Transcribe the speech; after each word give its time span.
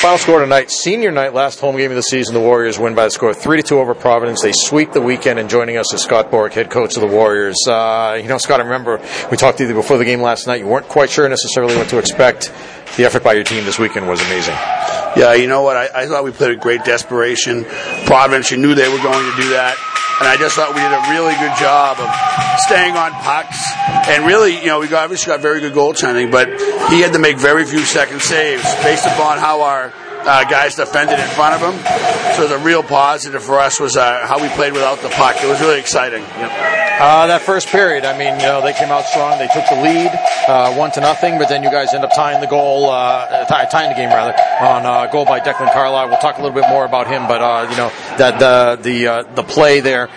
Final 0.00 0.18
score 0.18 0.40
tonight, 0.40 0.70
senior 0.70 1.10
night, 1.10 1.32
last 1.32 1.58
home 1.58 1.74
game 1.78 1.90
of 1.90 1.96
the 1.96 2.02
season. 2.02 2.34
The 2.34 2.40
Warriors 2.40 2.78
win 2.78 2.94
by 2.94 3.06
the 3.06 3.10
score 3.10 3.30
of 3.30 3.38
three 3.38 3.56
to 3.56 3.62
two 3.62 3.78
over 3.78 3.94
Providence. 3.94 4.42
They 4.42 4.52
sweep 4.52 4.92
the 4.92 5.00
weekend, 5.00 5.38
and 5.38 5.48
joining 5.48 5.78
us 5.78 5.92
is 5.94 6.02
Scott 6.02 6.30
Borek, 6.30 6.52
head 6.52 6.70
coach 6.70 6.96
of 6.96 7.00
the 7.00 7.06
Warriors. 7.08 7.56
Uh, 7.66 8.18
you 8.20 8.28
know, 8.28 8.36
Scott, 8.36 8.60
I 8.60 8.64
remember 8.64 9.00
we 9.30 9.38
talked 9.38 9.56
to 9.58 9.66
you 9.66 9.72
before 9.72 9.96
the 9.96 10.04
game 10.04 10.20
last 10.20 10.46
night. 10.46 10.60
You 10.60 10.66
weren't 10.66 10.86
quite 10.86 11.08
sure 11.08 11.26
necessarily 11.30 11.74
what 11.76 11.88
to 11.88 11.98
expect. 11.98 12.52
The 12.98 13.04
effort 13.06 13.24
by 13.24 13.32
your 13.32 13.44
team 13.44 13.64
this 13.64 13.78
weekend 13.78 14.06
was 14.06 14.20
amazing. 14.20 14.54
Yeah, 15.16 15.32
you 15.32 15.48
know 15.48 15.62
what? 15.62 15.76
I, 15.78 16.02
I 16.02 16.06
thought 16.06 16.24
we 16.24 16.30
played 16.30 16.50
a 16.50 16.56
great 16.56 16.84
desperation. 16.84 17.64
Providence, 18.04 18.50
you 18.50 18.58
knew 18.58 18.74
they 18.74 18.88
were 18.88 19.02
going 19.02 19.30
to 19.30 19.42
do 19.42 19.48
that 19.50 19.95
and 20.18 20.28
I 20.28 20.36
just 20.38 20.56
thought 20.56 20.72
we 20.72 20.80
did 20.80 20.92
a 20.92 21.04
really 21.12 21.34
good 21.36 21.56
job 21.60 22.00
of 22.00 22.08
staying 22.64 22.96
on 22.96 23.12
pucks. 23.20 23.60
And 24.08 24.24
really, 24.24 24.58
you 24.58 24.66
know, 24.66 24.80
we 24.80 24.88
got, 24.88 25.04
obviously 25.04 25.30
got 25.30 25.40
very 25.40 25.60
good 25.60 25.74
goaltending, 25.74 26.30
but 26.30 26.48
he 26.90 27.00
had 27.00 27.12
to 27.12 27.18
make 27.18 27.36
very 27.38 27.64
few 27.64 27.80
second 27.80 28.22
saves 28.22 28.64
based 28.82 29.04
upon 29.04 29.38
how 29.38 29.62
our 29.62 29.92
uh, 30.26 30.44
guys 30.44 30.74
defended 30.74 31.18
in 31.18 31.28
front 31.28 31.54
of 31.54 31.62
him. 31.62 32.36
So 32.36 32.48
the 32.48 32.58
real 32.58 32.82
positive 32.82 33.42
for 33.42 33.58
us 33.58 33.80
was 33.80 33.96
uh, 33.96 34.26
how 34.26 34.42
we 34.42 34.48
played 34.50 34.72
without 34.72 35.00
the 35.00 35.08
puck. 35.08 35.36
It 35.42 35.46
was 35.46 35.60
really 35.60 35.78
exciting. 35.78 36.22
Yep. 36.22 36.76
Uh, 36.98 37.26
that 37.26 37.42
first 37.42 37.68
period, 37.68 38.06
I 38.06 38.16
mean, 38.16 38.40
you 38.40 38.46
know, 38.46 38.62
they 38.62 38.72
came 38.72 38.88
out 38.88 39.04
strong. 39.04 39.38
They 39.38 39.48
took 39.48 39.68
the 39.68 39.76
lead, 39.82 40.10
uh, 40.48 40.72
one 40.74 40.90
to 40.92 41.00
nothing, 41.00 41.36
but 41.36 41.48
then 41.48 41.62
you 41.62 41.70
guys 41.70 41.92
end 41.92 42.04
up 42.04 42.14
tying 42.14 42.40
the 42.40 42.46
goal, 42.46 42.88
uh, 42.88 43.44
tying 43.44 43.90
the 43.90 43.94
game 43.94 44.08
rather, 44.08 44.32
on 44.64 44.86
a 44.86 44.88
uh, 44.88 45.06
goal 45.12 45.26
by 45.26 45.38
Declan 45.40 45.72
Carlile. 45.74 46.08
We'll 46.08 46.18
talk 46.18 46.38
a 46.38 46.42
little 46.42 46.58
bit 46.58 46.68
more 46.70 46.86
about 46.86 47.06
him, 47.06 47.28
but 47.28 47.42
uh, 47.42 47.68
you 47.70 47.76
know 47.76 47.92
that 48.16 48.40
the 48.40 48.80
the 48.82 49.06
uh, 49.08 49.22
the 49.34 49.42
play 49.42 49.80
there, 49.80 50.08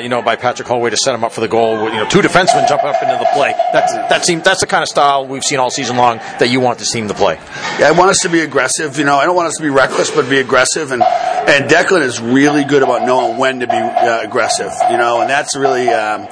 you 0.00 0.08
know, 0.08 0.22
by 0.22 0.36
Patrick 0.36 0.68
Holway 0.68 0.90
to 0.90 0.96
set 0.96 1.16
him 1.16 1.24
up 1.24 1.32
for 1.32 1.40
the 1.40 1.48
goal. 1.48 1.90
You 1.90 1.96
know, 1.96 2.08
two 2.08 2.20
defensemen 2.20 2.68
jump 2.68 2.84
up 2.84 3.02
into 3.02 3.16
the 3.18 3.28
play. 3.34 3.52
That's 3.72 3.92
that 3.92 4.24
seems 4.24 4.44
that's 4.44 4.60
the 4.60 4.68
kind 4.68 4.82
of 4.82 4.88
style 4.88 5.26
we've 5.26 5.42
seen 5.42 5.58
all 5.58 5.70
season 5.70 5.96
long 5.96 6.18
that 6.38 6.48
you 6.48 6.60
want 6.60 6.78
this 6.78 6.92
team 6.92 7.08
to 7.08 7.14
play. 7.14 7.40
Yeah, 7.80 7.88
I 7.88 7.92
want 7.92 8.10
us 8.10 8.18
to 8.22 8.28
be 8.28 8.40
aggressive. 8.40 8.98
You 8.98 9.04
know, 9.04 9.16
I 9.16 9.26
don't 9.26 9.34
want 9.34 9.49
to 9.56 9.62
be 9.62 9.68
reckless, 9.68 10.10
but 10.10 10.28
be 10.28 10.38
aggressive. 10.38 10.92
And 10.92 11.02
and 11.02 11.68
Declan 11.68 12.02
is 12.02 12.20
really 12.20 12.64
good 12.64 12.82
about 12.82 13.06
knowing 13.06 13.38
when 13.38 13.60
to 13.60 13.66
be 13.66 13.72
uh, 13.72 14.22
aggressive. 14.22 14.72
You 14.90 14.96
know, 14.96 15.20
and 15.20 15.28
that's 15.28 15.56
really 15.56 15.88
um, 15.88 16.28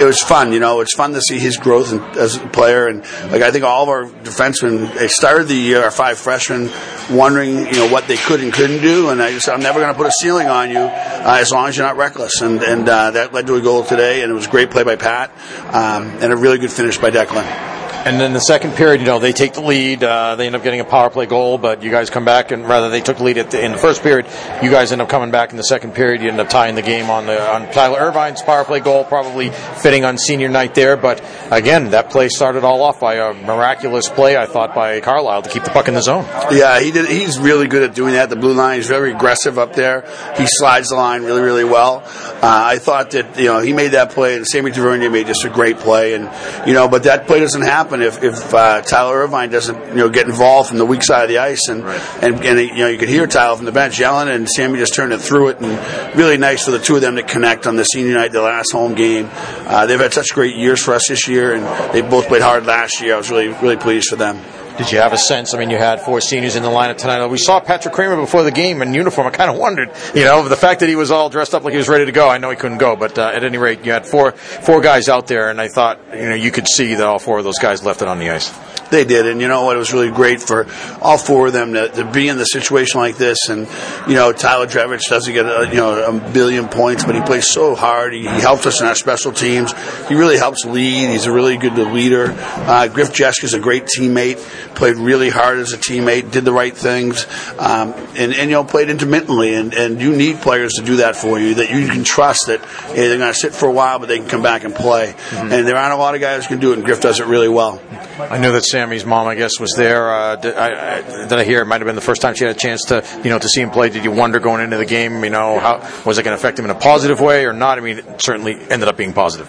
it 0.00 0.04
was 0.04 0.20
fun. 0.20 0.52
You 0.52 0.60
know, 0.60 0.80
it's 0.80 0.94
fun 0.94 1.12
to 1.12 1.20
see 1.20 1.38
his 1.38 1.56
growth 1.56 1.92
as 2.16 2.36
a 2.36 2.46
player. 2.48 2.86
And 2.88 3.00
like 3.30 3.42
I 3.42 3.50
think 3.50 3.64
all 3.64 3.82
of 3.82 3.88
our 3.88 4.04
defensemen, 4.04 4.92
they 4.94 5.08
started 5.08 5.48
the 5.48 5.54
year, 5.54 5.82
our 5.82 5.90
five 5.90 6.18
freshmen, 6.18 6.70
wondering 7.10 7.66
you 7.66 7.72
know 7.72 7.88
what 7.88 8.08
they 8.08 8.16
could 8.16 8.40
and 8.40 8.52
couldn't 8.52 8.82
do. 8.82 9.10
And 9.10 9.22
I 9.22 9.30
just 9.30 9.46
said 9.46 9.54
I'm 9.54 9.62
never 9.62 9.80
going 9.80 9.92
to 9.92 9.98
put 9.98 10.06
a 10.06 10.12
ceiling 10.20 10.48
on 10.48 10.70
you 10.70 10.78
uh, 10.78 11.38
as 11.40 11.50
long 11.50 11.68
as 11.68 11.76
you're 11.76 11.86
not 11.86 11.96
reckless. 11.96 12.40
And 12.40 12.62
and 12.62 12.88
uh, 12.88 13.10
that 13.12 13.32
led 13.32 13.46
to 13.48 13.56
a 13.56 13.60
goal 13.60 13.84
today. 13.84 14.22
And 14.22 14.30
it 14.30 14.34
was 14.34 14.46
a 14.46 14.50
great 14.50 14.70
play 14.70 14.84
by 14.84 14.96
Pat 14.96 15.30
um, 15.74 16.04
and 16.20 16.32
a 16.32 16.36
really 16.36 16.58
good 16.58 16.72
finish 16.72 16.98
by 16.98 17.10
Declan. 17.10 17.71
And 18.04 18.20
then 18.20 18.32
the 18.32 18.40
second 18.40 18.72
period, 18.72 19.00
you 19.00 19.06
know, 19.06 19.20
they 19.20 19.30
take 19.30 19.52
the 19.52 19.60
lead. 19.60 20.02
Uh, 20.02 20.34
they 20.34 20.46
end 20.46 20.56
up 20.56 20.64
getting 20.64 20.80
a 20.80 20.84
power 20.84 21.08
play 21.08 21.26
goal, 21.26 21.56
but 21.56 21.84
you 21.84 21.90
guys 21.92 22.10
come 22.10 22.24
back 22.24 22.50
and 22.50 22.68
rather 22.68 22.90
they 22.90 23.00
took 23.00 23.18
the 23.18 23.22
lead 23.22 23.36
the, 23.36 23.64
in 23.64 23.70
the 23.70 23.78
first 23.78 24.02
period. 24.02 24.26
You 24.60 24.72
guys 24.72 24.90
end 24.90 25.00
up 25.00 25.08
coming 25.08 25.30
back 25.30 25.52
in 25.52 25.56
the 25.56 25.62
second 25.62 25.94
period. 25.94 26.20
You 26.20 26.28
end 26.28 26.40
up 26.40 26.48
tying 26.48 26.74
the 26.74 26.82
game 26.82 27.10
on 27.10 27.26
the 27.26 27.40
on 27.40 27.70
Tyler 27.70 28.00
Irvine's 28.00 28.42
power 28.42 28.64
play 28.64 28.80
goal, 28.80 29.04
probably 29.04 29.50
fitting 29.50 30.04
on 30.04 30.18
senior 30.18 30.48
night 30.48 30.74
there. 30.74 30.96
But 30.96 31.24
again, 31.52 31.90
that 31.90 32.10
play 32.10 32.28
started 32.28 32.64
all 32.64 32.82
off 32.82 32.98
by 32.98 33.14
a 33.14 33.34
miraculous 33.34 34.08
play, 34.08 34.36
I 34.36 34.46
thought, 34.46 34.74
by 34.74 34.98
Carlile 34.98 35.42
to 35.42 35.48
keep 35.48 35.62
the 35.62 35.70
puck 35.70 35.86
in 35.86 35.94
the 35.94 36.02
zone. 36.02 36.24
Yeah, 36.50 36.80
he 36.80 36.90
did. 36.90 37.08
He's 37.08 37.38
really 37.38 37.68
good 37.68 37.84
at 37.84 37.94
doing 37.94 38.14
that. 38.14 38.30
The 38.30 38.36
blue 38.36 38.54
line. 38.54 38.78
He's 38.78 38.88
very 38.88 39.12
aggressive 39.12 39.60
up 39.60 39.74
there. 39.74 40.00
He 40.36 40.46
slides 40.48 40.88
the 40.88 40.96
line 40.96 41.22
really, 41.22 41.42
really 41.42 41.64
well. 41.64 42.02
Uh, 42.04 42.40
I 42.42 42.78
thought 42.78 43.12
that 43.12 43.38
you 43.38 43.46
know 43.46 43.60
he 43.60 43.72
made 43.72 43.92
that 43.92 44.10
play, 44.10 44.34
and 44.34 44.44
Sammy 44.44 44.72
Tavernier 44.72 45.08
made 45.08 45.28
just 45.28 45.44
a 45.44 45.50
great 45.50 45.76
play. 45.76 46.14
And 46.14 46.28
you 46.66 46.74
know, 46.74 46.88
but 46.88 47.04
that 47.04 47.28
play 47.28 47.38
doesn't 47.38 47.62
happen 47.62 47.91
if 48.00 48.22
if 48.22 48.54
uh, 48.54 48.80
Tyler 48.80 49.18
Irvine 49.18 49.50
doesn't, 49.50 49.88
you 49.88 49.94
know, 49.94 50.08
get 50.08 50.26
involved 50.26 50.70
from 50.70 50.78
the 50.78 50.86
weak 50.86 51.02
side 51.02 51.24
of 51.24 51.28
the 51.28 51.38
ice, 51.38 51.68
and 51.68 51.84
right. 51.84 52.00
and, 52.22 52.44
and 52.44 52.60
you 52.60 52.76
know 52.76 52.88
you 52.88 52.98
could 52.98 53.08
hear 53.08 53.26
Tyler 53.26 53.56
from 53.56 53.66
the 53.66 53.72
bench 53.72 53.98
yelling, 53.98 54.28
and 54.28 54.48
Sammy 54.48 54.78
just 54.78 54.94
turned 54.94 55.12
it 55.12 55.20
through 55.20 55.48
it, 55.48 55.60
and 55.60 56.16
really 56.16 56.38
nice 56.38 56.64
for 56.64 56.70
the 56.70 56.78
two 56.78 56.94
of 56.94 57.02
them 57.02 57.16
to 57.16 57.22
connect 57.22 57.66
on 57.66 57.76
the 57.76 57.84
senior 57.84 58.14
night, 58.14 58.32
the 58.32 58.40
last 58.40 58.72
home 58.72 58.94
game. 58.94 59.28
Uh, 59.32 59.84
they've 59.86 60.00
had 60.00 60.14
such 60.14 60.32
great 60.32 60.56
years 60.56 60.82
for 60.82 60.94
us 60.94 61.02
this 61.08 61.28
year, 61.28 61.52
and 61.52 61.92
they 61.92 62.00
both 62.00 62.28
played 62.28 62.42
hard 62.42 62.64
last 62.64 63.02
year. 63.02 63.14
I 63.14 63.18
was 63.18 63.30
really 63.30 63.48
really 63.48 63.76
pleased 63.76 64.08
for 64.08 64.16
them. 64.16 64.40
Did 64.78 64.90
you 64.90 64.98
have 64.98 65.12
a 65.12 65.18
sense? 65.18 65.54
I 65.54 65.58
mean, 65.58 65.70
you 65.70 65.76
had 65.76 66.00
four 66.00 66.20
seniors 66.20 66.56
in 66.56 66.62
the 66.62 66.68
lineup 66.68 66.96
tonight. 66.96 67.26
We 67.26 67.38
saw 67.38 67.60
Patrick 67.60 67.94
Kramer 67.94 68.16
before 68.16 68.42
the 68.42 68.50
game 68.50 68.80
in 68.82 68.94
uniform. 68.94 69.26
I 69.26 69.30
kind 69.30 69.50
of 69.50 69.58
wondered, 69.58 69.90
you 70.14 70.24
know, 70.24 70.48
the 70.48 70.56
fact 70.56 70.80
that 70.80 70.88
he 70.88 70.96
was 70.96 71.10
all 71.10 71.28
dressed 71.28 71.54
up 71.54 71.62
like 71.62 71.72
he 71.72 71.78
was 71.78 71.88
ready 71.88 72.06
to 72.06 72.12
go. 72.12 72.28
I 72.28 72.38
know 72.38 72.50
he 72.50 72.56
couldn't 72.56 72.78
go, 72.78 72.96
but 72.96 73.18
uh, 73.18 73.32
at 73.34 73.44
any 73.44 73.58
rate, 73.58 73.84
you 73.84 73.92
had 73.92 74.06
four 74.06 74.32
four 74.32 74.80
guys 74.80 75.08
out 75.08 75.26
there, 75.26 75.50
and 75.50 75.60
I 75.60 75.68
thought, 75.68 76.00
you 76.14 76.28
know, 76.28 76.34
you 76.34 76.50
could 76.50 76.66
see 76.66 76.94
that 76.94 77.06
all 77.06 77.18
four 77.18 77.38
of 77.38 77.44
those 77.44 77.58
guys 77.58 77.84
left 77.84 78.02
it 78.02 78.08
on 78.08 78.18
the 78.18 78.30
ice. 78.30 78.50
They 78.92 79.06
did, 79.06 79.26
and 79.26 79.40
you 79.40 79.48
know 79.48 79.64
what? 79.64 79.76
It 79.76 79.78
was 79.78 79.94
really 79.94 80.10
great 80.10 80.42
for 80.42 80.66
all 81.00 81.16
four 81.16 81.46
of 81.46 81.54
them 81.54 81.72
to, 81.72 81.88
to 81.88 82.04
be 82.04 82.28
in 82.28 82.36
the 82.36 82.44
situation 82.44 83.00
like 83.00 83.16
this. 83.16 83.48
And 83.48 83.66
you 84.06 84.14
know, 84.14 84.32
Tyler 84.32 84.66
Drevich 84.66 85.08
doesn't 85.08 85.32
get 85.32 85.46
a, 85.46 85.66
you 85.70 85.76
know 85.76 86.04
a 86.04 86.32
billion 86.32 86.68
points, 86.68 87.02
but 87.02 87.14
he 87.14 87.22
plays 87.22 87.48
so 87.48 87.74
hard. 87.74 88.12
He, 88.12 88.20
he 88.20 88.26
helps 88.26 88.66
us 88.66 88.82
in 88.82 88.86
our 88.86 88.94
special 88.94 89.32
teams. 89.32 89.72
He 90.08 90.14
really 90.14 90.36
helps 90.36 90.66
lead. 90.66 91.08
He's 91.08 91.24
a 91.24 91.32
really 91.32 91.56
good 91.56 91.78
leader. 91.78 92.34
Uh, 92.36 92.86
Griff 92.88 93.18
is 93.18 93.54
a 93.54 93.58
great 93.58 93.86
teammate. 93.86 94.36
Played 94.74 94.96
really 94.96 95.30
hard 95.30 95.58
as 95.58 95.72
a 95.72 95.78
teammate. 95.78 96.30
Did 96.30 96.44
the 96.44 96.52
right 96.52 96.76
things, 96.76 97.26
um, 97.58 97.94
and, 98.14 98.34
and 98.34 98.50
you 98.50 98.56
know 98.56 98.64
played 98.64 98.90
intermittently. 98.90 99.54
And, 99.54 99.72
and 99.72 100.02
you 100.02 100.14
need 100.14 100.36
players 100.42 100.74
to 100.74 100.82
do 100.82 100.96
that 100.96 101.16
for 101.16 101.38
you 101.38 101.54
that 101.54 101.70
you 101.70 101.88
can 101.88 102.04
trust 102.04 102.48
that 102.48 102.60
hey, 102.88 103.08
they're 103.08 103.16
going 103.16 103.32
to 103.32 103.38
sit 103.38 103.54
for 103.54 103.70
a 103.70 103.72
while, 103.72 103.98
but 103.98 104.08
they 104.08 104.18
can 104.18 104.28
come 104.28 104.42
back 104.42 104.64
and 104.64 104.74
play. 104.74 105.14
Mm-hmm. 105.14 105.52
And 105.52 105.66
there 105.66 105.76
aren't 105.76 105.94
a 105.94 105.96
lot 105.96 106.14
of 106.14 106.20
guys 106.20 106.44
who 106.44 106.50
can 106.50 106.60
do 106.60 106.72
it, 106.72 106.76
and 106.76 106.84
Griff 106.84 107.00
does 107.00 107.20
it 107.20 107.26
really 107.26 107.48
well. 107.48 107.80
I 108.18 108.38
know 108.38 108.52
that 108.52 108.64
Sammy's 108.82 109.06
mom, 109.06 109.28
I 109.28 109.36
guess, 109.36 109.60
was 109.60 109.74
there. 109.76 110.10
Uh, 110.10 110.34
did, 110.34 110.56
I, 110.56 110.96
I, 110.96 111.02
did 111.28 111.32
I 111.34 111.44
hear 111.44 111.62
it 111.62 111.66
might 111.66 111.80
have 111.80 111.86
been 111.86 111.94
the 111.94 112.00
first 112.00 112.20
time 112.20 112.34
she 112.34 112.44
had 112.44 112.56
a 112.56 112.58
chance 112.58 112.86
to, 112.86 113.04
you 113.22 113.30
know, 113.30 113.38
to 113.38 113.48
see 113.48 113.60
him 113.60 113.70
play? 113.70 113.90
Did 113.90 114.02
you 114.02 114.10
wonder 114.10 114.40
going 114.40 114.60
into 114.60 114.76
the 114.76 114.84
game, 114.84 115.22
you 115.22 115.30
know, 115.30 115.60
how 115.60 115.88
was 116.04 116.18
it 116.18 116.24
going 116.24 116.36
to 116.36 116.40
affect 116.40 116.58
him 116.58 116.64
in 116.64 116.72
a 116.72 116.74
positive 116.74 117.20
way 117.20 117.46
or 117.46 117.52
not? 117.52 117.78
I 117.78 117.80
mean, 117.80 117.98
it 117.98 118.20
certainly 118.20 118.54
ended 118.54 118.88
up 118.88 118.96
being 118.96 119.12
positive. 119.12 119.48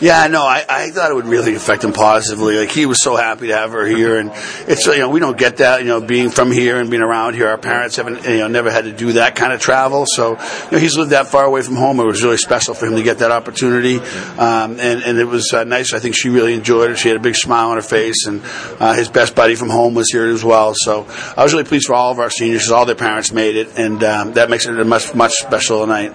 Yeah, 0.00 0.26
no, 0.26 0.42
I, 0.42 0.64
I 0.68 0.90
thought 0.90 1.10
it 1.10 1.14
would 1.14 1.26
really 1.26 1.54
affect 1.54 1.84
him 1.84 1.92
positively. 1.92 2.56
Like 2.58 2.70
he 2.70 2.86
was 2.86 3.02
so 3.02 3.16
happy 3.16 3.48
to 3.48 3.56
have 3.56 3.72
her 3.72 3.86
here, 3.86 4.18
and 4.18 4.30
it's 4.66 4.86
you 4.86 4.98
know 4.98 5.08
we 5.08 5.20
don't 5.20 5.38
get 5.38 5.58
that 5.58 5.80
you 5.80 5.86
know 5.86 6.00
being 6.00 6.30
from 6.30 6.50
here 6.50 6.78
and 6.78 6.90
being 6.90 7.02
around 7.02 7.34
here. 7.34 7.48
Our 7.48 7.58
parents 7.58 7.96
haven't 7.96 8.24
you 8.24 8.38
know 8.38 8.48
never 8.48 8.70
had 8.70 8.84
to 8.84 8.92
do 8.92 9.12
that 9.12 9.36
kind 9.36 9.52
of 9.52 9.60
travel, 9.60 10.04
so 10.06 10.32
you 10.32 10.70
know 10.72 10.78
he's 10.78 10.96
lived 10.96 11.10
that 11.10 11.28
far 11.28 11.44
away 11.44 11.62
from 11.62 11.76
home. 11.76 12.00
It 12.00 12.04
was 12.04 12.22
really 12.22 12.36
special 12.36 12.74
for 12.74 12.86
him 12.86 12.96
to 12.96 13.02
get 13.02 13.18
that 13.18 13.30
opportunity, 13.30 13.98
um, 14.38 14.78
and 14.80 15.02
and 15.02 15.18
it 15.18 15.26
was 15.26 15.52
uh, 15.52 15.64
nice. 15.64 15.92
I 15.92 16.00
think 16.00 16.16
she 16.16 16.28
really 16.28 16.54
enjoyed 16.54 16.90
it. 16.90 16.98
She 16.98 17.08
had 17.08 17.16
a 17.16 17.20
big 17.20 17.36
smile 17.36 17.70
on 17.70 17.76
her 17.76 17.82
face, 17.82 18.26
and 18.26 18.42
uh, 18.80 18.94
his 18.94 19.08
best 19.08 19.34
buddy 19.34 19.54
from 19.54 19.70
home 19.70 19.94
was 19.94 20.10
here 20.10 20.26
as 20.26 20.44
well. 20.44 20.74
So 20.74 21.06
I 21.36 21.42
was 21.44 21.52
really 21.52 21.64
pleased 21.64 21.86
for 21.86 21.94
all 21.94 22.10
of 22.10 22.18
our 22.18 22.30
seniors. 22.30 22.70
All 22.70 22.84
their 22.84 22.94
parents 22.94 23.32
made 23.32 23.56
it, 23.56 23.78
and 23.78 24.02
um, 24.02 24.32
that 24.32 24.50
makes 24.50 24.66
it 24.66 24.78
a 24.78 24.84
much 24.84 25.14
much 25.14 25.32
special 25.32 25.86
night. 25.86 26.12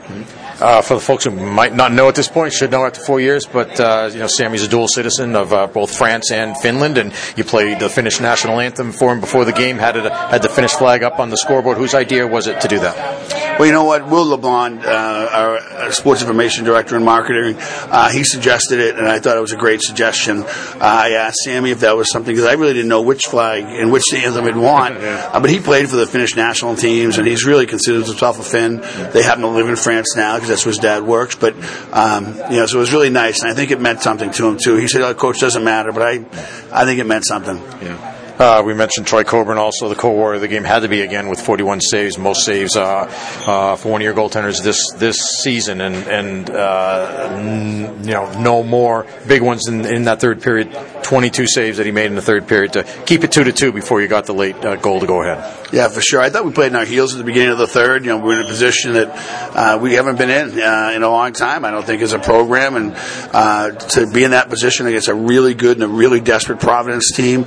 Uh, 0.62 0.81
for 0.81 0.95
the 0.95 1.00
folks 1.00 1.23
who 1.23 1.31
might 1.31 1.73
not 1.73 1.94
know 1.94 2.09
at 2.09 2.16
this 2.16 2.28
point, 2.28 2.51
should 2.51 2.69
know 2.69 2.85
after 2.85 3.00
four 3.00 3.22
years, 3.22 3.45
but 3.45 3.69
uh, 3.78 4.09
you 4.13 4.19
know 4.19 4.28
Sammy's 4.28 4.63
a 4.63 4.69
dual 4.69 4.88
citizen 4.88 5.35
of 5.35 5.52
uh, 5.52 5.68
both 5.68 5.97
France 5.97 6.31
and 6.31 6.56
Finland, 6.57 6.97
and 6.97 7.13
you 7.35 7.44
played 7.44 7.80
the 7.80 7.90
Finnish 7.90 8.22
national 8.22 8.59
anthem 8.62 8.94
for 8.94 9.12
him 9.12 9.19
before 9.19 9.44
the 9.44 9.52
game. 9.52 9.78
Had 9.78 9.97
it 9.97 10.09
had 10.09 10.41
the 10.41 10.50
Finnish 10.50 10.72
flag 10.72 11.03
up 11.03 11.19
on 11.19 11.30
the 11.30 11.38
scoreboard. 11.38 11.78
Whose 11.78 11.94
idea 11.94 12.25
was 12.25 12.47
it 12.47 12.62
to 12.62 12.68
do 12.69 12.80
that? 12.80 13.38
Well, 13.59 13.66
you 13.66 13.74
know 13.74 13.84
what, 13.84 14.08
Will 14.08 14.38
LeBlond, 14.38 14.86
uh, 14.86 15.59
our 15.84 15.92
sports 15.92 16.22
information 16.22 16.64
director 16.64 16.96
and 16.96 17.03
marketing, 17.03 17.58
uh, 17.59 18.09
he 18.09 18.24
suggested 18.24 18.80
it, 18.80 18.97
and 18.97 19.06
I 19.06 19.20
thought 19.20 19.36
it 19.36 19.42
was 19.42 19.52
a 19.52 19.58
great 19.58 19.81
suggestion. 19.81 20.44
Uh, 20.44 20.78
I 20.80 21.09
asked 21.16 21.40
Sammy 21.44 21.72
if 21.72 21.81
that 21.81 21.98
was 21.98 22.09
something 22.09 22.34
because 22.34 22.48
I 22.50 22.53
really 22.53 22.72
didn't 22.72 22.88
know 22.88 23.02
which 23.02 23.24
flag 23.25 23.66
and 23.66 23.92
which 23.92 24.06
anthem 24.14 24.46
he'd 24.46 24.56
want, 24.56 24.96
yeah. 25.02 25.38
but 25.38 25.50
he 25.50 25.59
played 25.59 25.90
for 25.90 25.98
the 25.98 26.08
Finnish 26.08 26.38
national 26.38 26.78
teams, 26.78 27.18
and 27.18 27.28
he's 27.28 27.46
really 27.46 27.66
considers 27.66 28.08
himself 28.08 28.40
a 28.40 28.44
Finn. 28.44 28.78
They 29.12 29.24
happen 29.24 29.42
to 29.42 29.50
live 29.50 29.68
in 29.68 29.75
France 29.75 30.16
now 30.16 30.36
because 30.36 30.48
that's 30.48 30.66
where 30.66 30.72
his 30.72 30.80
dad 30.80 31.03
works. 31.03 31.36
But 31.36 31.56
um, 31.92 32.28
you 32.50 32.59
know, 32.59 32.66
so 32.66 32.78
it 32.78 32.80
was 32.80 32.94
really 32.94 33.09
nice, 33.09 33.42
and 33.42 33.52
I 33.52 33.56
think 33.56 33.72
it 33.72 33.81
meant 33.81 34.02
something 34.02 34.31
to 34.31 34.48
him 34.48 34.58
too. 34.58 34.78
He 34.78 34.88
said, 34.88 35.02
oh, 35.02 35.14
"Coach 35.14 35.42
doesn't 35.42 35.66
matter," 35.66 35.92
but 35.92 36.03
I, 36.03 36.14
I 36.72 36.86
think 36.86 37.02
it 37.02 37.06
meant 37.06 37.25
something. 37.25 37.58
Yeah. 37.81 38.19
Uh, 38.39 38.63
we 38.66 38.73
mentioned 38.73 39.05
Troy 39.05 39.25
Coburn, 39.25 39.57
also 39.57 39.89
the 39.89 39.95
co-warrior 39.95 40.35
of 40.35 40.41
the 40.41 40.47
game, 40.47 40.63
had 40.63 40.83
to 40.83 40.88
be 40.88 41.01
again 41.01 41.27
with 41.27 41.41
41 41.41 41.81
saves, 41.81 42.18
most 42.18 42.45
saves 42.45 42.77
uh, 42.77 43.01
uh, 43.45 43.75
for 43.75 43.91
one 43.91 44.00
your 44.00 44.13
goaltenders 44.13 44.63
this 44.63 44.94
this 44.94 45.18
season, 45.41 45.81
and 45.81 45.95
and 46.07 46.50
uh, 46.50 47.27
n- 47.33 48.01
you 48.01 48.13
know 48.13 48.31
no 48.39 48.63
more 48.63 49.06
big 49.27 49.41
ones 49.41 49.68
in, 49.68 49.86
in 49.86 50.06
that 50.06 50.21
third 50.21 50.41
period. 50.41 50.71
22 51.03 51.47
saves 51.47 51.77
that 51.77 51.86
he 51.86 51.91
made 51.91 52.06
in 52.06 52.15
the 52.15 52.21
third 52.21 52.47
period 52.47 52.71
to 52.71 52.83
keep 53.06 53.25
it 53.25 53.31
two 53.31 53.44
to 53.44 53.51
two 53.51 53.74
before 53.74 54.00
you 54.00 54.07
got 54.07 54.25
the 54.25 54.33
late 54.33 54.56
uh, 54.63 54.77
goal 54.77 55.01
to 55.01 55.07
go 55.07 55.21
ahead. 55.21 55.58
Yeah, 55.71 55.88
for 55.88 56.01
sure. 56.01 56.19
I 56.19 56.30
thought 56.30 56.45
we 56.45 56.51
played 56.51 56.71
in 56.71 56.75
our 56.75 56.86
heels 56.86 57.13
at 57.13 57.18
the 57.18 57.24
beginning 57.24 57.50
of 57.50 57.57
the 57.57 57.68
third. 57.68 58.04
You 58.04 58.12
know, 58.12 58.18
we're 58.18 58.39
in 58.39 58.45
a 58.45 58.50
position 58.50 58.94
that 58.94 59.10
uh, 59.56 59.80
we 59.80 59.94
haven't 59.94 60.18
been 60.18 60.30
in 60.30 60.60
in 60.60 61.04
a 61.04 61.10
long 61.10 61.33
time. 61.33 61.66
I 61.66 61.71
don't 61.71 61.86
think 61.86 62.01
as 62.01 62.13
a 62.13 62.19
program, 62.19 62.75
and 62.75 62.95
to 63.92 64.10
be 64.13 64.24
in 64.24 64.31
that 64.31 64.50
position 64.50 64.88
against 64.88 65.07
a 65.07 65.13
really 65.13 65.54
good 65.54 65.77
and 65.77 65.83
a 65.83 65.88
really 65.88 66.19
desperate 66.19 66.60
Providence 66.60 67.12
team 67.16 67.45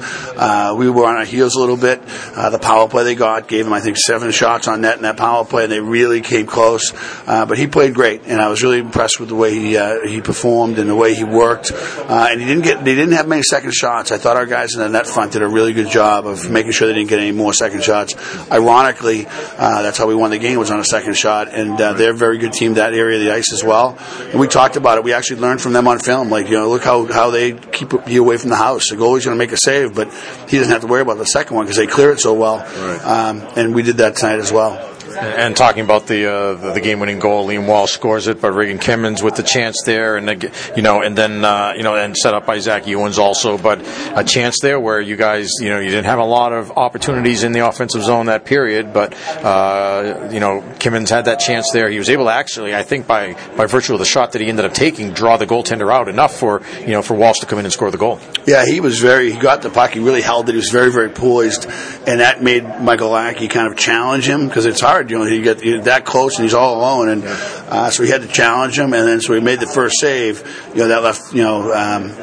we 0.77 0.91
were 0.91 1.07
on 1.07 1.17
our 1.17 1.25
heels 1.25 1.55
a 1.55 1.61
little 1.61 1.77
bit. 1.77 2.01
Uh, 2.37 2.51
the 2.51 2.59
power 2.59 2.89
play 2.89 3.05
they 3.05 3.15
got 3.15 3.49
gave 3.49 3.65
them, 3.65 3.73
I 3.73 3.81
think, 3.81 3.97
seven 3.97 4.31
shots 4.31 4.69
on 4.69 4.81
net 4.81 4.97
in 4.97 5.03
that 5.03 5.17
power 5.17 5.45
play, 5.45 5.65
and 5.65 5.73
they 5.73 5.81
really 5.81 6.21
came 6.21 6.47
close. 6.47 6.93
Uh, 7.27 7.47
but 7.47 7.59
he 7.59 7.67
played 7.67 7.95
great, 7.95 8.23
and 8.27 8.41
I 8.41 8.49
was 8.49 8.63
really 8.63 8.79
impressed 8.79 9.21
with 9.21 9.29
the 9.29 9.35
way 9.35 9.55
he 9.55 9.77
uh, 9.77 10.07
he 10.07 10.21
performed 10.21 10.79
and 10.79 10.89
the 10.89 10.95
way 10.95 11.15
he 11.15 11.25
worked. 11.25 11.73
Uh, 11.73 12.29
and 12.31 12.41
he 12.41 12.47
didn't 12.47 12.65
get 12.65 12.85
they 12.85 12.95
didn't 12.95 13.13
have 13.13 13.29
many 13.29 13.43
second 13.43 13.73
shots. 13.73 14.13
I 14.13 14.19
thought 14.19 14.37
our 14.37 14.47
guys 14.47 14.75
in 14.75 14.81
the 14.81 14.89
net 14.89 15.07
front 15.07 15.33
did 15.33 15.43
a 15.43 15.49
really 15.49 15.73
good 15.73 15.89
job 15.89 16.27
of 16.27 16.51
making 16.51 16.73
sure 16.73 16.89
they 16.89 16.95
didn't 16.95 17.11
get 17.11 17.19
any 17.19 17.33
more 17.33 17.53
second 17.53 17.83
shots. 17.83 18.12
Shots. 18.13 18.51
Ironically, 18.51 19.27
uh, 19.27 19.83
that's 19.83 19.99
how 19.99 20.07
we 20.07 20.15
won 20.15 20.31
the 20.31 20.39
game 20.39 20.59
was 20.59 20.71
on 20.71 20.81
a 20.81 20.85
second 20.85 21.17
shot, 21.17 21.49
and 21.53 21.81
uh, 21.81 21.93
they're 21.95 22.11
a 22.13 22.15
very 22.15 22.39
good 22.39 22.53
team 22.53 22.75
that 22.75 22.95
area 22.95 23.19
of 23.19 23.25
the 23.25 23.33
ice 23.33 23.53
as 23.53 23.65
well. 23.65 23.99
And 24.31 24.41
we 24.41 24.49
talked 24.49 24.77
about 24.77 24.99
it. 24.99 25.05
We 25.05 25.13
actually 25.13 25.41
learned 25.41 25.61
from 25.61 25.73
them 25.73 25.89
on 25.89 25.99
film. 25.99 26.31
Like 26.31 26.49
you 26.49 26.57
know, 26.59 26.69
look 26.69 26.85
how 26.85 27.07
how 27.07 27.31
they 27.31 27.53
keep 27.53 27.93
you 28.07 28.23
away 28.23 28.37
from 28.37 28.51
the 28.51 28.57
house. 28.57 28.91
The 28.91 28.97
goalie's 28.97 29.25
going 29.25 29.37
to 29.37 29.39
make 29.39 29.53
a 29.53 29.59
save, 29.59 29.95
but 29.95 30.13
he 30.49 30.59
doesn't 30.59 30.73
have 30.73 30.83
to 30.83 30.87
worry 30.87 31.03
about 31.03 31.19
the 31.19 31.27
second 31.27 31.57
one 31.57 31.65
because 31.65 31.77
they 31.77 31.87
clear 31.87 32.13
it 32.13 32.21
so 32.21 32.35
well. 32.35 32.59
Right. 32.59 33.01
Um, 33.05 33.43
and 33.57 33.75
we 33.75 33.83
did 33.83 33.99
that 33.99 34.17
tonight 34.17 34.39
as 34.39 34.53
well. 34.53 34.92
And 35.23 35.57
talking 35.57 35.85
about 35.85 36.09
the 36.09 36.29
uh, 36.29 36.73
the 36.73 36.81
game-winning 36.81 37.21
goal, 37.21 37.47
Liam 37.47 37.69
Walsh 37.69 37.93
scores 37.93 38.27
it, 38.27 38.41
but 38.41 38.53
Regan 38.53 38.81
Kimens 38.81 39.23
with 39.23 39.37
the 39.37 39.45
chance 39.45 39.83
there, 39.85 40.17
and 40.17 40.43
you 40.77 40.83
know, 40.83 41.01
and 41.01 41.17
then 41.17 41.45
uh, 41.45 41.75
you 41.77 41.85
know, 41.85 41.95
and 41.95 42.17
set 42.17 42.35
up 42.35 42.45
by 42.45 42.59
Zach 42.59 42.85
Uens 42.85 43.19
also, 43.19 43.57
but 43.57 43.81
a 44.17 44.25
chance 44.25 44.59
there 44.61 44.81
where 44.81 45.01
you 45.01 45.15
guys, 45.15 45.51
you 45.61 45.69
know, 45.69 45.79
you 45.79 45.91
didn't 45.91 46.07
have 46.07 46.19
a 46.19 46.25
lot 46.25 46.53
of 46.53 46.73
opportunities 46.73 47.45
in 47.45 47.53
the 47.53 47.61
offensive 47.61 48.03
zone 48.03 48.27
that 48.27 48.45
period, 48.45 48.93
but 48.93 49.15
uh, 49.45 50.29
you 50.33 50.41
know, 50.41 50.61
Kimens 50.81 51.09
had 51.09 51.27
that 51.27 51.39
chance 51.39 51.71
there. 51.71 51.89
He 51.89 51.99
was 51.99 52.11
able 52.11 52.25
to 52.25 52.33
actually, 52.33 52.75
I 52.75 52.83
think, 52.83 53.07
by 53.07 53.35
by 53.57 53.67
virtue 53.67 53.93
of 53.93 54.01
the 54.01 54.05
shot 54.05 54.33
that 54.33 54.41
he 54.41 54.49
ended 54.49 54.65
up 54.65 54.75
taking, 54.75 55.13
draw 55.13 55.37
the 55.37 55.47
goaltender 55.47 55.93
out 55.93 56.09
enough 56.09 56.35
for 56.35 56.63
you 56.81 56.89
know 56.89 57.03
for 57.03 57.15
Walsh 57.15 57.39
to 57.41 57.47
come 57.47 57.61
in 57.61 57.65
and 57.65 57.73
score 57.73 57.93
the 57.93 57.99
goal. 57.99 58.19
Yeah, 58.45 58.67
he 58.67 58.81
was 58.81 58.99
very. 58.99 59.31
He 59.31 59.39
got 59.39 59.63
the 59.63 59.71
puck. 59.71 59.93
He 59.93 60.01
really 60.01 60.23
held 60.23 60.49
it. 60.49 60.53
He 60.53 60.57
was 60.57 60.71
very 60.71 60.91
very 60.91 61.11
poised, 61.11 61.67
and 62.09 62.19
that 62.19 62.43
made 62.43 62.65
Michael 62.81 63.11
Lackey 63.11 63.47
kind 63.47 63.71
of 63.71 63.79
challenge 63.79 64.29
him 64.29 64.49
because 64.49 64.67
it's 64.67 64.81
hard. 64.81 65.12
You 65.13 65.19
know, 65.19 65.25
he 65.27 65.43
get 65.43 65.85
that 65.85 66.07
close 66.07 66.39
and 66.39 66.45
he's 66.45 66.55
all 66.55 66.79
alone, 66.79 67.11
and 67.11 67.25
uh, 67.25 67.91
so 67.91 68.03
he 68.03 68.09
had 68.09 68.23
to 68.23 68.29
challenge 68.29 68.79
him, 68.79 68.95
and 68.95 69.07
then 69.07 69.21
so 69.21 69.35
he 69.35 69.41
made 69.41 69.61
the 69.61 69.67
first 69.67 70.01
save. 70.01 70.41
You 70.73 70.81
know, 70.81 70.89
that 70.89 71.03
left 71.03 71.35
you 71.35 71.43
know. 71.43 71.71
Um, 71.71 72.17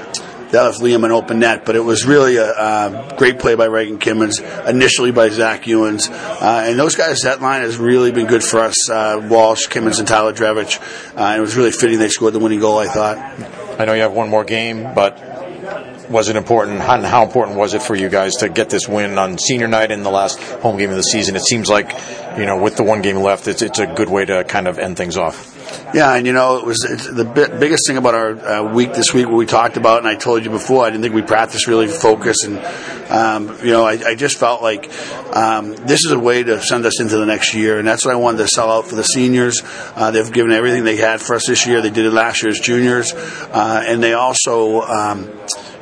that 0.49 0.63
left 0.63 0.79
Liam 0.79 1.05
an 1.05 1.11
open 1.11 1.37
net, 1.37 1.63
but 1.63 1.75
it 1.75 1.81
was 1.81 2.07
really 2.07 2.37
a, 2.37 2.49
a 2.49 3.15
great 3.19 3.37
play 3.37 3.53
by 3.53 3.65
Regan 3.65 3.99
Kimens, 3.99 4.41
initially 4.67 5.11
by 5.11 5.29
Zach 5.29 5.65
Uens. 5.65 6.09
Uh, 6.09 6.63
and 6.65 6.79
those 6.79 6.95
guys, 6.95 7.19
that 7.19 7.39
line 7.39 7.61
has 7.61 7.77
really 7.77 8.11
been 8.11 8.25
good 8.25 8.43
for 8.43 8.61
us 8.61 8.89
uh, 8.89 9.27
Walsh, 9.29 9.67
Kimmins, 9.67 9.99
and 9.99 10.07
Tyler 10.07 10.33
Drevich. 10.33 10.79
Uh, 11.15 11.19
and 11.19 11.37
it 11.37 11.41
was 11.41 11.55
really 11.55 11.69
fitting 11.69 11.99
they 11.99 12.09
scored 12.09 12.33
the 12.33 12.39
winning 12.39 12.59
goal, 12.59 12.79
I 12.79 12.87
thought. 12.87 13.17
I 13.79 13.85
know 13.85 13.93
you 13.93 14.01
have 14.01 14.13
one 14.13 14.29
more 14.29 14.43
game, 14.43 14.95
but 14.95 15.28
was 16.09 16.29
it 16.29 16.35
important? 16.35 16.79
How, 16.79 17.01
how 17.01 17.23
important 17.23 17.57
was 17.57 17.73
it 17.73 17.81
for 17.81 17.95
you 17.95 18.09
guys 18.09 18.33
to 18.35 18.49
get 18.49 18.69
this 18.69 18.87
win 18.87 19.17
on 19.17 19.37
senior 19.37 19.67
night 19.67 19.91
in 19.91 20.03
the 20.03 20.09
last 20.09 20.41
home 20.61 20.77
game 20.77 20.89
of 20.89 20.95
the 20.95 21.03
season? 21.03 21.35
It 21.35 21.43
seems 21.43 21.69
like, 21.69 21.93
you 22.37 22.45
know, 22.45 22.57
with 22.57 22.77
the 22.77 22.83
one 22.83 23.01
game 23.01 23.17
left, 23.17 23.47
it's, 23.47 23.61
it's 23.61 23.79
a 23.79 23.87
good 23.87 24.09
way 24.09 24.25
to 24.25 24.43
kind 24.43 24.67
of 24.67 24.79
end 24.79 24.97
things 24.97 25.17
off. 25.17 25.55
Yeah, 25.93 26.13
and 26.13 26.27
you 26.27 26.33
know, 26.33 26.57
it 26.57 26.65
was 26.65 26.77
the 26.77 27.25
biggest 27.59 27.87
thing 27.87 27.97
about 27.97 28.13
our 28.13 28.29
uh, 28.29 28.73
week 28.73 28.93
this 28.93 29.13
week. 29.13 29.25
What 29.25 29.35
we 29.35 29.45
talked 29.45 29.77
about, 29.77 29.99
and 29.99 30.07
I 30.07 30.15
told 30.15 30.43
you 30.43 30.51
before, 30.51 30.85
I 30.85 30.89
didn't 30.89 31.01
think 31.01 31.15
we 31.15 31.21
practiced 31.21 31.67
really 31.67 31.87
focus, 31.87 32.37
and 32.43 32.59
um, 33.11 33.57
you 33.63 33.71
know, 33.71 33.85
I, 33.85 33.93
I, 34.05 34.15
just 34.15 34.37
felt 34.37 34.61
like 34.61 34.91
um, 35.35 35.75
this 35.75 36.05
is 36.05 36.11
a 36.11 36.19
way 36.19 36.43
to 36.43 36.61
send 36.61 36.85
us 36.85 36.99
into 37.01 37.17
the 37.17 37.25
next 37.25 37.55
year, 37.55 37.79
and 37.79 37.87
that's 37.87 38.05
what 38.05 38.13
I 38.13 38.17
wanted 38.17 38.39
to 38.39 38.47
sell 38.47 38.69
out 38.69 38.87
for 38.87 38.95
the 38.95 39.03
seniors. 39.03 39.61
Uh, 39.95 40.11
they've 40.11 40.31
given 40.31 40.51
everything 40.51 40.83
they 40.83 40.97
had 40.97 41.21
for 41.21 41.35
us 41.35 41.47
this 41.47 41.65
year. 41.65 41.81
They 41.81 41.89
did 41.89 42.05
it 42.05 42.11
last 42.13 42.43
year 42.43 42.51
as 42.51 42.59
juniors, 42.59 43.13
uh, 43.13 43.83
and 43.85 44.01
they 44.01 44.13
also. 44.13 44.81
Um, 44.81 45.31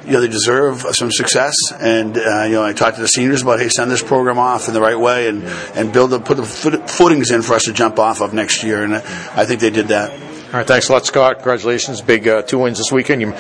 you 0.08 0.14
know, 0.14 0.22
they 0.22 0.30
deserve 0.30 0.86
some 0.92 1.12
success. 1.12 1.54
And, 1.80 2.18
uh, 2.18 2.44
you 2.44 2.54
know, 2.54 2.64
I 2.64 2.74
talked 2.74 2.96
to 2.96 3.02
the 3.02 3.08
seniors 3.08 3.42
about, 3.42 3.60
hey, 3.60 3.68
send 3.68 3.92
this 3.92 4.02
program 4.02 4.40
off 4.40 4.68
in 4.70 4.74
the 4.74 4.82
right 4.82 4.98
way 4.98 5.28
and, 5.28 5.44
and 5.76 5.92
build 5.92 6.12
the, 6.12 6.20
put 6.20 6.38
the 6.38 6.46
footings 6.46 7.32
in 7.32 7.42
for 7.42 7.54
us 7.54 7.66
to 7.66 7.74
jump 7.74 8.00
off 8.00 8.22
of 8.22 8.34
next 8.34 8.64
year. 8.64 8.84
And 8.84 8.96
I 8.96 9.46
think 9.46 9.60
they 9.60 9.70
did 9.70 9.90
that. 9.90 10.12
All 10.48 10.54
right, 10.54 10.66
thanks 10.66 10.88
a 10.88 10.94
lot, 10.94 11.06
Scott. 11.06 11.36
Congratulations, 11.36 12.02
big 12.02 12.26
uh, 12.26 12.42
two 12.42 12.60
wins 12.60 12.78
this 12.78 12.90
weekend. 12.90 13.20
You 13.20 13.32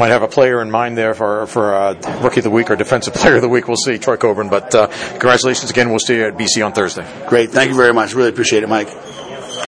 might 0.00 0.08
have 0.08 0.22
a 0.22 0.28
player 0.28 0.60
in 0.60 0.68
mind 0.68 0.98
there 0.98 1.14
for 1.14 1.46
for 1.46 1.72
uh, 1.72 1.94
rookie 2.20 2.40
of 2.40 2.44
the 2.44 2.50
week 2.50 2.72
or 2.72 2.74
defensive 2.74 3.14
player 3.14 3.36
of 3.36 3.42
the 3.42 3.48
week. 3.48 3.68
We'll 3.68 3.76
see, 3.76 3.98
Troy 3.98 4.16
Coburn. 4.16 4.48
But 4.48 4.74
uh, 4.74 4.88
congratulations 5.10 5.70
again. 5.70 5.90
We'll 5.90 6.00
see 6.00 6.16
you 6.16 6.26
at 6.26 6.36
BC 6.36 6.66
on 6.66 6.72
Thursday. 6.72 7.06
Great, 7.28 7.50
thank 7.50 7.70
you 7.70 7.76
very 7.76 7.94
much. 7.94 8.14
Really 8.14 8.30
appreciate 8.30 8.64
it, 8.64 8.68
Mike. 8.68 8.88